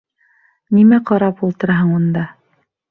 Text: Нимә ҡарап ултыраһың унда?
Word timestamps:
Нимә 0.79 1.01
ҡарап 1.11 1.45
ултыраһың 1.49 1.95
унда? 2.01 2.27